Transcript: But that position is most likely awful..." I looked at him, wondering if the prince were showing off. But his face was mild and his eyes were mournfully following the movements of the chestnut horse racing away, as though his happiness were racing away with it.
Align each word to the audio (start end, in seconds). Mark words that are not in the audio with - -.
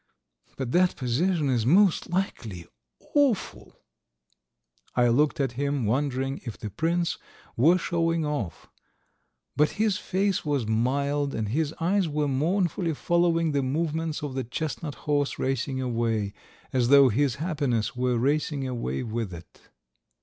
But 0.57 0.71
that 0.71 0.95
position 0.95 1.47
is 1.47 1.63
most 1.63 2.09
likely 2.09 2.65
awful..." 3.13 3.75
I 5.03 5.09
looked 5.09 5.39
at 5.39 5.51
him, 5.51 5.85
wondering 5.85 6.41
if 6.43 6.57
the 6.57 6.71
prince 6.71 7.19
were 7.55 7.77
showing 7.77 8.25
off. 8.25 8.67
But 9.55 9.73
his 9.77 9.97
face 9.99 10.43
was 10.43 10.65
mild 10.65 11.35
and 11.35 11.49
his 11.49 11.71
eyes 11.79 12.09
were 12.09 12.27
mournfully 12.27 12.95
following 12.95 13.51
the 13.51 13.61
movements 13.61 14.23
of 14.23 14.33
the 14.33 14.43
chestnut 14.43 14.95
horse 15.05 15.37
racing 15.37 15.79
away, 15.79 16.33
as 16.73 16.87
though 16.87 17.09
his 17.09 17.35
happiness 17.35 17.95
were 17.95 18.17
racing 18.17 18.67
away 18.67 19.03
with 19.03 19.31
it. 19.31 19.61